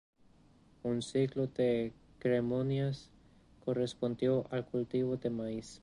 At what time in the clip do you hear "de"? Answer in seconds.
1.45-1.93, 5.17-5.29